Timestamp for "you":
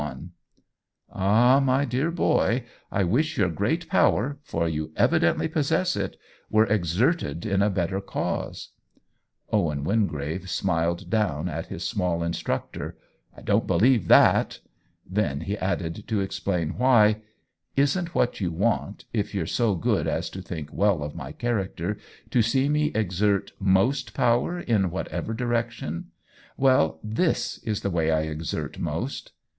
4.67-4.91, 18.41-18.51